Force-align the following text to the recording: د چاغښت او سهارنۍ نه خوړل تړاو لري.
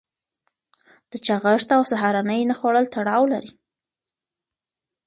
د 1.11 1.13
چاغښت 1.25 1.69
او 1.77 1.83
سهارنۍ 1.91 2.41
نه 2.49 2.55
خوړل 2.59 2.85
تړاو 2.95 3.23
لري. 3.33 3.51